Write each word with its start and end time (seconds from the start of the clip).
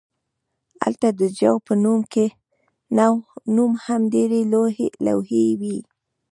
هلته 0.83 1.07
د 1.19 1.21
جو 1.39 1.53
په 1.67 1.73
نوم 3.55 3.71
هم 3.85 4.01
ډیرې 4.13 4.41
لوحې 5.05 5.43
وې 5.59 5.77